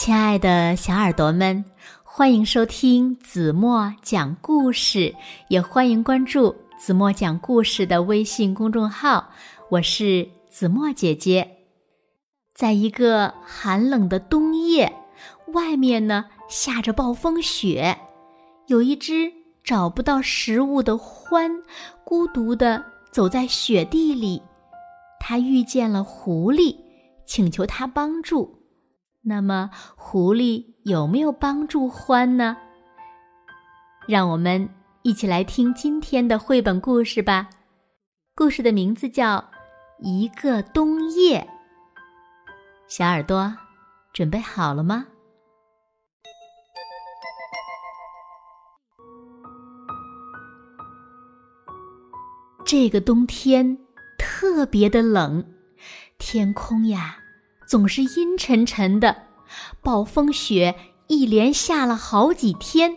[0.00, 1.62] 亲爱的小耳朵们，
[2.02, 5.14] 欢迎收听子墨讲故事，
[5.48, 9.28] 也欢迎关注子墨讲故事的微信公众号。
[9.68, 11.46] 我是子墨姐姐。
[12.54, 14.90] 在一个寒冷的冬夜，
[15.48, 17.94] 外面呢下着暴风雪，
[18.68, 19.30] 有一只
[19.62, 21.52] 找不到食物的獾，
[22.04, 22.82] 孤独的
[23.12, 24.40] 走在雪地里。
[25.20, 26.74] 他遇见了狐狸，
[27.26, 28.59] 请求他帮助。
[29.22, 32.56] 那么，狐狸有没有帮助獾呢？
[34.08, 34.68] 让我们
[35.02, 37.50] 一起来听今天的绘本故事吧。
[38.34, 39.36] 故事的名字叫
[39.98, 41.40] 《一个冬夜》。
[42.88, 43.54] 小耳朵，
[44.12, 45.06] 准备好了吗？
[52.64, 53.78] 这个冬天
[54.16, 55.44] 特别的冷，
[56.18, 57.18] 天空呀。
[57.70, 59.16] 总是阴沉沉的，
[59.80, 60.74] 暴风雪
[61.06, 62.96] 一连下了好几天。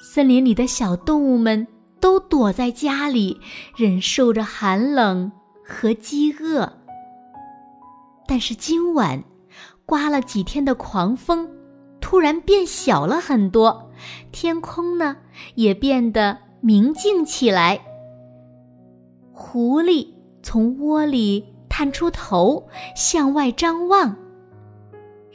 [0.00, 1.66] 森林里的小动物们
[1.98, 3.40] 都躲在家里，
[3.76, 5.32] 忍受着寒冷
[5.66, 6.72] 和饥饿。
[8.28, 9.24] 但是今晚，
[9.84, 11.50] 刮了几天的狂风，
[12.00, 13.90] 突然变小了很多，
[14.30, 15.16] 天空呢
[15.56, 17.80] 也变得明净起来。
[19.32, 20.06] 狐狸
[20.40, 21.44] 从窝里。
[21.70, 24.14] 探出头向外张望，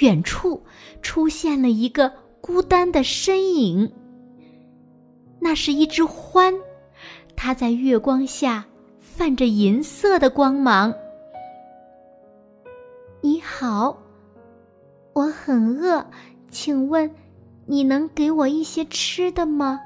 [0.00, 0.60] 远处
[1.02, 3.92] 出现了一个孤单的身影。
[5.38, 6.52] 那是一只獾，
[7.36, 8.64] 它在月光下
[8.98, 10.92] 泛着银色的光芒。
[13.20, 13.96] 你好，
[15.12, 16.04] 我很饿，
[16.50, 17.08] 请问
[17.66, 19.78] 你能给我一些吃的吗？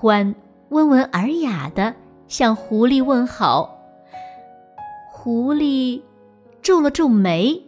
[0.00, 0.34] 獾
[0.68, 1.94] 温文尔雅的
[2.28, 3.79] 向狐狸问好。
[5.22, 6.00] 狐狸
[6.62, 7.62] 皱了皱眉，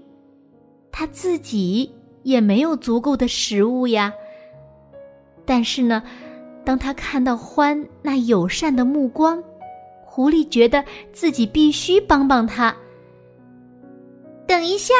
[0.91, 4.11] 他自己也没有足够的食物呀。
[5.45, 6.03] 但是呢，
[6.65, 9.45] 当他看到獾那友善的目光，
[10.03, 10.83] 狐狸觉得
[11.13, 12.75] 自己必须帮帮他。
[14.47, 14.95] 等一下，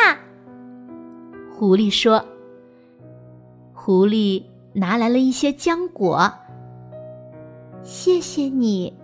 [1.57, 2.23] 狐狸说。
[3.73, 4.43] 狐狸
[4.75, 6.31] 拿来了一些浆果，
[7.83, 8.95] 谢谢你。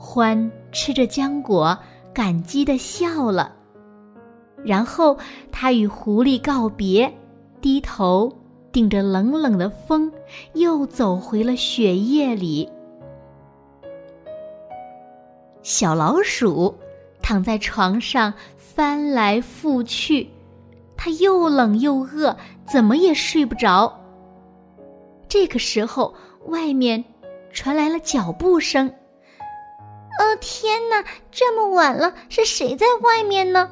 [0.00, 1.78] 獾吃着浆果。
[2.16, 3.54] 感激的笑了，
[4.64, 5.18] 然后
[5.52, 7.12] 他与狐狸告别，
[7.60, 8.34] 低头
[8.72, 10.10] 顶着冷冷的风，
[10.54, 12.66] 又走回了雪夜里。
[15.60, 16.74] 小老鼠
[17.20, 20.26] 躺在床上翻来覆去，
[20.96, 22.34] 它又冷又饿，
[22.64, 23.94] 怎么也睡不着。
[25.28, 26.14] 这个时候，
[26.46, 27.04] 外面
[27.52, 28.90] 传来了脚步声。
[30.18, 31.04] 哦天哪！
[31.30, 33.70] 这么晚了，是谁在外面呢？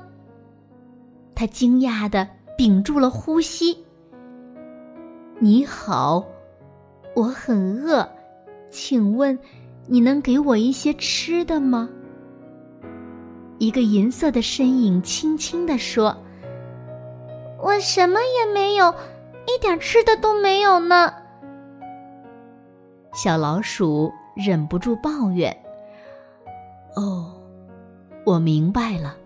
[1.34, 3.84] 他惊讶的屏住了呼吸。
[5.38, 6.25] 你好，
[7.15, 8.09] 我很饿，
[8.71, 9.38] 请问
[9.87, 11.88] 你能给我一些吃的吗？
[13.59, 16.16] 一个银色的身影轻轻地说
[17.62, 18.94] ：“我什么也没有，
[19.47, 21.12] 一点吃的都没有呢。”
[23.15, 25.64] 小老鼠忍不住抱怨。
[26.97, 27.32] 哦，
[28.25, 29.16] 我明白了。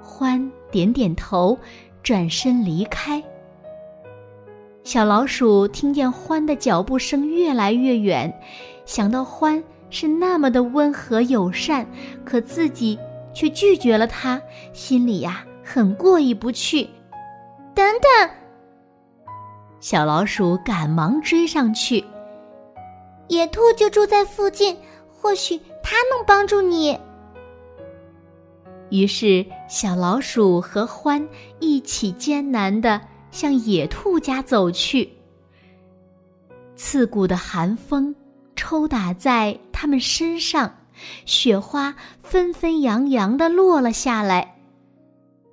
[0.00, 1.58] 欢点点头，
[2.02, 3.22] 转身离开。
[4.82, 8.32] 小老鼠听见欢的脚步声越来越远，
[8.84, 11.86] 想到欢是那么的温和友善，
[12.24, 12.98] 可自己
[13.32, 14.40] 却拒绝了他，
[14.72, 16.88] 心里呀很过意不去。
[17.74, 18.30] 等等，
[19.80, 22.04] 小老鼠赶忙追上去。
[23.28, 24.76] 野兔就住在附近，
[25.08, 25.60] 或许。
[25.90, 26.96] 他能帮助你。
[28.90, 31.26] 于是，小老鼠和獾
[31.58, 33.00] 一起艰难的
[33.32, 35.10] 向野兔家走去。
[36.76, 38.14] 刺骨的寒风
[38.54, 40.72] 抽打在他们身上，
[41.26, 44.58] 雪花纷纷扬扬的落了下来。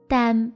[0.08, 0.54] 但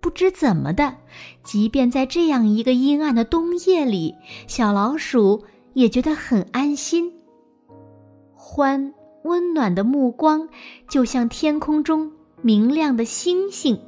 [0.00, 0.96] 不知怎么的，
[1.44, 4.16] 即便在这样一个阴暗的冬夜里，
[4.48, 5.44] 小老鼠
[5.74, 7.12] 也觉得很安心。
[8.36, 8.92] 獾。
[9.24, 10.48] 温暖的目光，
[10.88, 12.10] 就像天空中
[12.40, 13.80] 明亮的星星。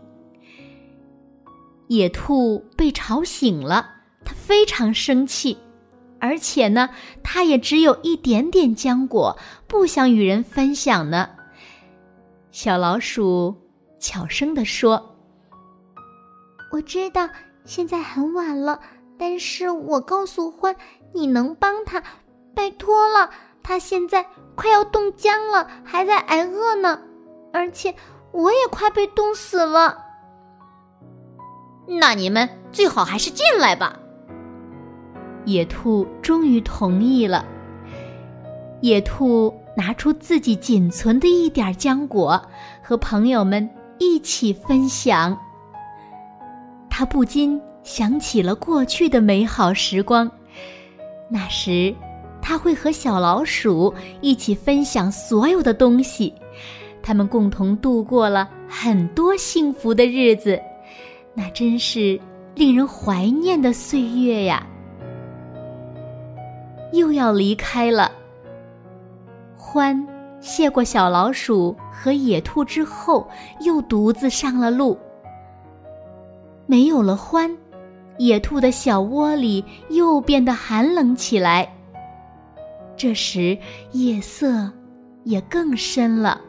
[1.88, 3.86] 野兔被吵醒了，
[4.24, 5.56] 它非常生气，
[6.18, 6.88] 而且呢，
[7.22, 9.36] 它也只有一点点浆果，
[9.66, 11.28] 不想与人分享呢。
[12.50, 13.54] 小老鼠
[13.98, 15.16] 悄声地说
[16.72, 17.28] ：“我知道
[17.64, 18.80] 现在很晚了，
[19.18, 20.74] 但是我告诉獾，
[21.12, 22.02] 你能帮他，
[22.54, 23.30] 拜托了。”
[23.64, 24.24] 他现在
[24.54, 27.00] 快要冻僵了，还在挨饿呢，
[27.52, 27.92] 而且
[28.30, 30.04] 我也快被冻死了。
[31.86, 33.98] 那你们最好还是进来吧。
[35.46, 37.44] 野兔终于同意了。
[38.80, 42.40] 野兔拿出自己仅存的一点浆果，
[42.82, 43.68] 和朋友们
[43.98, 45.38] 一起分享。
[46.90, 50.30] 他不禁想起了过去的美好时光，
[51.28, 51.94] 那时
[52.46, 56.30] 他会和小老鼠一起分享所有的东西，
[57.02, 60.60] 他们共同度过了很多幸福的日子，
[61.32, 62.20] 那真是
[62.54, 64.66] 令人怀念的岁月呀。
[66.92, 68.12] 又要离开了。
[69.56, 70.06] 欢
[70.38, 73.26] 谢过小老鼠和野兔之后，
[73.60, 74.98] 又独自上了路。
[76.66, 77.50] 没有了欢，
[78.18, 81.66] 野兔的小窝里又变得寒冷起来。
[82.96, 83.56] 这时
[83.92, 84.70] 夜色
[85.24, 86.40] 也更深了。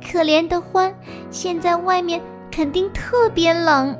[0.00, 0.94] 可怜的欢，
[1.30, 2.20] 现在外面
[2.50, 3.96] 肯定特别冷。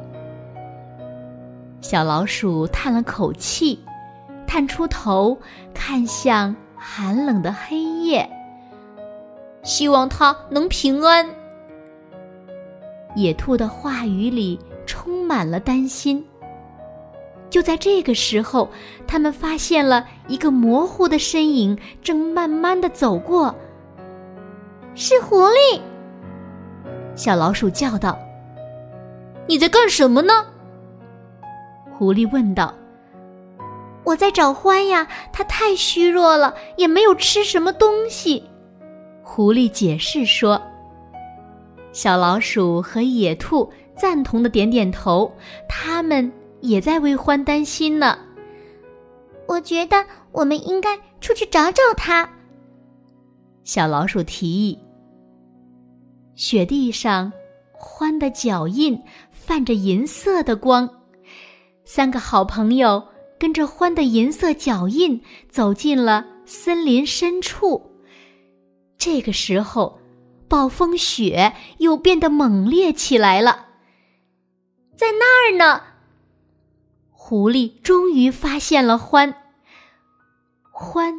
[1.81, 3.78] 小老鼠叹了口气，
[4.46, 5.37] 探出头
[5.75, 8.28] 看向寒冷的黑夜，
[9.62, 11.28] 希望它能平安。
[13.14, 16.25] 野兔的话语里充满了担心。
[17.48, 18.69] 就在这个时候，
[19.06, 23.54] 他们发现了一个模糊的身影正慢慢的走过。
[24.94, 25.81] 是狐狸！
[27.14, 28.19] 小老鼠叫道
[29.46, 30.44] ：“你在干什么呢？”
[31.96, 32.75] 狐狸问道
[34.04, 38.44] ：“我在找欢呀，它太虚弱了，也没有吃什么东西。”
[39.22, 40.60] 狐狸解释说。
[41.93, 45.32] 小老鼠和野兔赞同的点点头，
[45.66, 46.31] 他们
[46.61, 48.19] 也在为欢担心呢。
[49.47, 52.29] 我觉得我们应该出去找找它。
[53.64, 54.79] 小老鼠提议。
[56.35, 57.32] 雪地上，
[57.73, 59.00] 欢的脚印
[59.31, 60.88] 泛着银色的光。
[61.85, 63.03] 三个好朋友
[63.38, 67.91] 跟着欢的银色脚印走进了森林深处。
[68.99, 69.99] 这个时候，
[70.49, 73.67] 暴风雪又变得猛烈起来了。
[74.97, 75.82] 在那儿呢！
[77.28, 79.34] 狐狸终于发现了欢。
[80.70, 81.12] 欢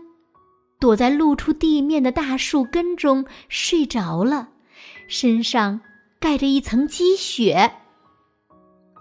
[0.79, 4.47] 躲在露出地面的大树根中睡着了，
[5.09, 5.81] 身上
[6.17, 7.73] 盖着一层积雪。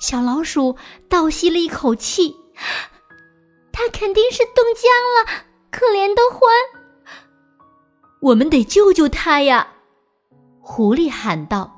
[0.01, 0.75] 小老鼠
[1.09, 2.35] 倒吸了一口气，
[3.71, 6.51] 它肯定是冻僵了，可怜的欢。
[8.21, 9.75] 我们得救救它呀！
[10.59, 11.73] 狐狸喊道。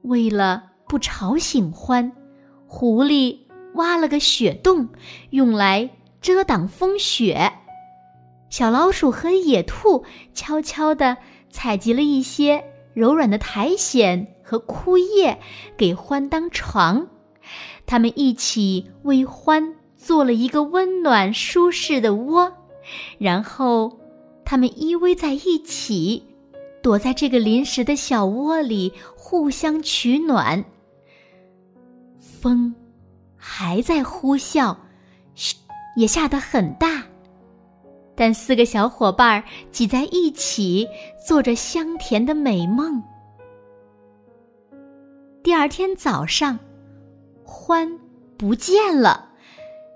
[0.00, 2.10] 为了不吵醒欢，
[2.66, 3.36] 狐狸
[3.74, 4.88] 挖了个雪洞，
[5.30, 5.90] 用来
[6.20, 7.52] 遮挡风雪。
[8.50, 10.04] 小老鼠和野兔
[10.34, 11.16] 悄悄地
[11.50, 12.64] 采集了一些
[12.94, 14.26] 柔软的苔藓。
[14.44, 15.38] 和枯叶
[15.78, 17.08] 给獾当床，
[17.86, 22.52] 他们一起为獾做了一个温暖舒适的窝，
[23.16, 23.98] 然后
[24.44, 26.22] 他们依偎在一起，
[26.82, 30.62] 躲在这个临时的小窝里互相取暖。
[32.18, 32.74] 风
[33.44, 34.74] 还在呼啸，
[35.34, 35.56] 嘘，
[35.96, 37.02] 也下得很大，
[38.14, 39.42] 但四个小伙伴
[39.72, 40.86] 挤在一起，
[41.26, 43.02] 做着香甜的美梦。
[45.42, 46.56] 第二天早上，
[47.44, 47.90] 欢
[48.38, 49.28] 不见了。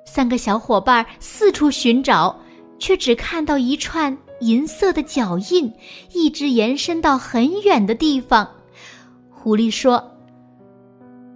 [0.05, 2.37] 三个小伙伴四处寻找，
[2.81, 5.73] 却只看到一串银色的脚印，
[6.13, 8.51] 一直延伸到很远的地方。
[9.31, 10.17] 狐狸说：“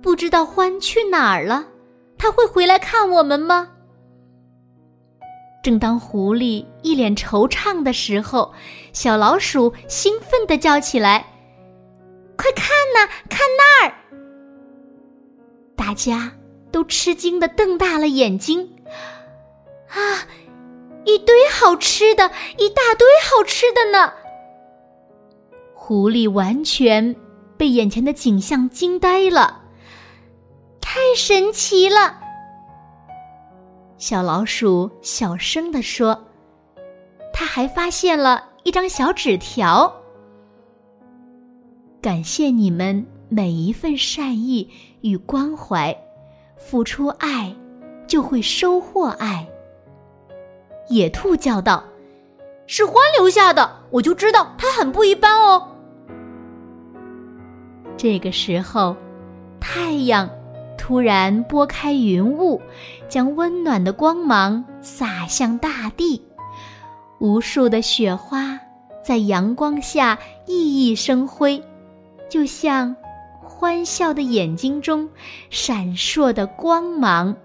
[0.02, 1.68] 不知道欢去哪儿了？
[2.20, 3.68] 他会回来看我们吗？”
[5.64, 8.52] 正当狐狸一脸惆怅的时候，
[8.92, 11.24] 小老鼠兴奋地叫起来
[12.36, 13.94] ：“快看呐，看那儿！”
[15.76, 16.30] 大家
[16.70, 18.70] 都吃惊的瞪大了眼睛，
[19.88, 20.26] 啊，
[21.04, 24.12] 一堆好吃的，一大堆好吃的呢！
[25.74, 27.14] 狐狸完全
[27.56, 29.59] 被眼前的景象惊呆了，
[30.92, 32.18] 太神奇了！
[33.96, 36.20] 小老鼠小声的说
[37.32, 39.94] ：“他还发现了一张小纸条，
[42.02, 44.68] 感谢你们。”每一份善意
[45.02, 45.96] 与关怀，
[46.56, 47.54] 付出爱，
[48.08, 49.48] 就会收获爱。
[50.88, 51.84] 野兔叫道
[52.66, 55.68] ：“是獾留下的，我就知道它很不一般哦。”
[57.96, 58.96] 这个时候，
[59.60, 60.28] 太阳
[60.82, 62.60] 突然拨开云雾，
[63.06, 66.24] 将温暖的光芒洒向大地，
[67.18, 68.58] 无数的雪花
[69.04, 71.62] 在阳光下熠熠生辉，
[72.30, 72.96] 就像……
[73.42, 75.08] 欢笑的眼睛中
[75.50, 77.36] 闪烁的光芒。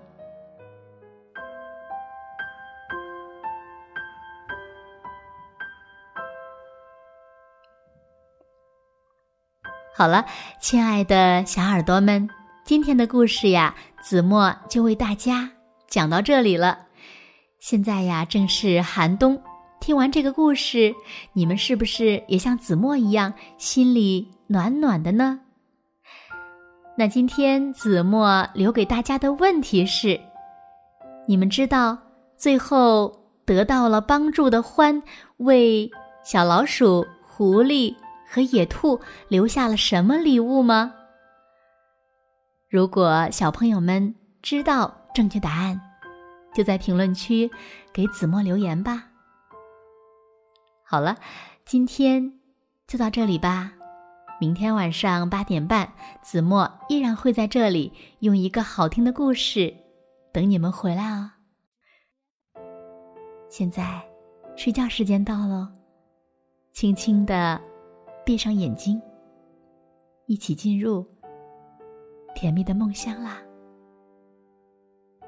[9.94, 10.26] 好了，
[10.62, 12.30] 亲爱的小耳朵们，
[12.66, 15.48] 今天的故事呀，子墨就为大家
[15.88, 16.80] 讲到这里了。
[17.60, 19.40] 现在呀，正是寒冬，
[19.80, 20.92] 听完这个故事，
[21.34, 25.40] 你们是不是也像子墨一样，心里暖暖的呢？
[26.98, 30.20] 那今天子墨留给大家的问题是：
[31.28, 31.96] 你们知道
[32.36, 35.00] 最后得到了帮助的獾
[35.38, 35.88] 为
[36.24, 37.96] 小老鼠、狐狸？
[38.28, 40.95] 和野兔留下了什么礼物吗？
[42.70, 45.80] 如果小朋友们知道正确答案，
[46.54, 47.50] 就在评论区
[47.94, 49.08] 给子墨留言吧。
[50.84, 51.18] 好了，
[51.66, 52.40] 今天
[52.88, 53.74] 就到这里吧。
[54.40, 59.74] 明天晚上八点半，子墨依然会在这里用一个好听的故事
[60.34, 61.32] 等你们回来哦。
[63.50, 64.02] 现在
[64.58, 65.72] 睡觉时间到了，
[66.74, 67.62] 轻轻的。
[68.26, 69.00] 闭上眼睛，
[70.26, 71.06] 一起进入
[72.36, 73.42] 甜蜜的梦乡啦！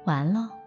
[0.04, 0.57] 完喽。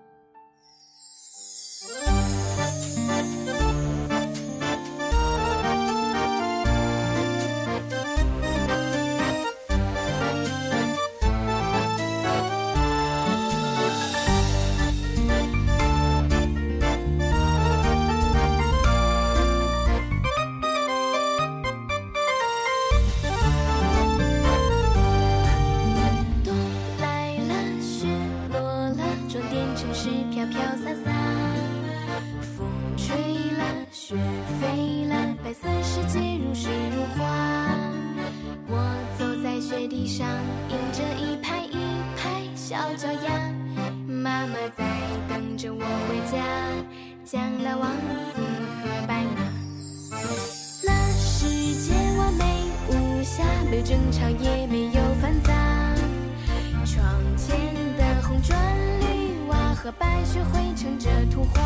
[53.81, 55.51] 争吵也没有烦躁。
[56.85, 57.03] 窗
[57.35, 57.57] 前
[57.97, 58.57] 的红砖
[58.99, 61.61] 绿瓦和白雪绘成这图画。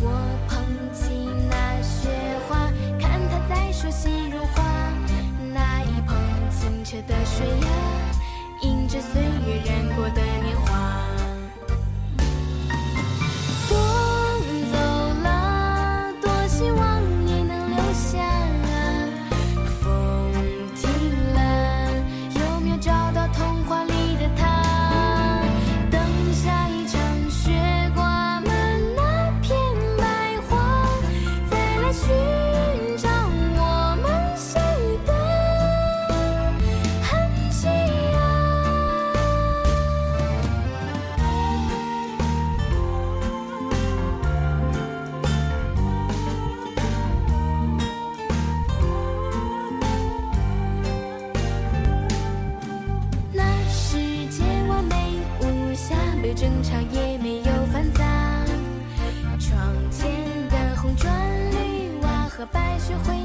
[0.00, 0.10] 我
[0.48, 2.08] 捧起那雪
[2.48, 4.62] 花，看它在手心融化。
[5.52, 6.16] 那一捧
[6.50, 7.68] 清澈的水呀，
[8.62, 10.71] 映着岁月染过的年华。
[62.82, 63.21] 学会